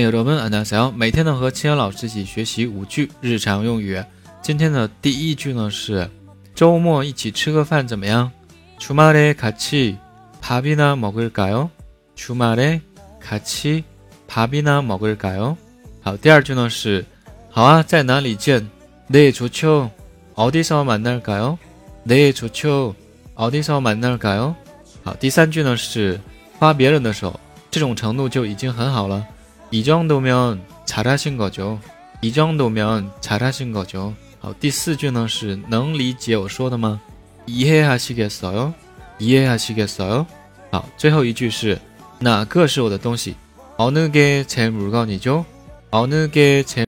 [0.00, 0.48] Hello, everyone!
[0.52, 4.00] 大家好，每天呢和青阳老师一起学习五句日常用语。
[4.40, 6.08] 今天的第一句呢是：
[6.54, 8.30] 周末一起吃个饭怎么样？
[8.78, 9.96] 주말에같이
[10.40, 11.68] 밥이나먹을까 요？
[12.16, 12.80] 주말에
[13.20, 13.82] 같이
[14.30, 15.56] 밥이나먹을까 요？
[16.00, 17.04] 好，第二句呢是：
[17.50, 18.60] 好啊，在哪里见？
[19.10, 19.90] 네좋죠
[20.36, 21.58] 어디서만날까요
[22.06, 22.94] 네좋죠
[23.34, 24.54] 어디서만날까 요？
[25.02, 26.20] 好，第三句呢是：
[26.56, 29.26] 花别人的候，这种程度就已经很好了。
[29.70, 31.78] 이 정도면 잘하신 거죠.
[32.22, 34.14] 이 정도면 잘하신 거죠.
[34.40, 36.94] 好，第四句呢是能理解我说的吗？
[36.94, 37.00] 어,
[37.46, 38.74] 이해하시겠어요?
[39.18, 40.26] 이해하시겠어요?
[40.72, 43.34] 好，最后一句是哪个是我的东西？
[43.78, 45.44] 어느 게제 물건이죠?
[45.90, 46.76] 어느 게제